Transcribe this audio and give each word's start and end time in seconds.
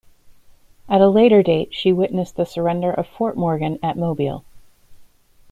At 0.89 0.99
a 0.99 1.07
later 1.07 1.43
date 1.43 1.75
she 1.75 1.93
witnessed 1.93 2.35
the 2.35 2.47
surrender 2.47 2.89
of 2.91 3.05
Fort 3.05 3.37
Morgan 3.37 3.77
at 3.83 3.99
Mobile. 3.99 4.43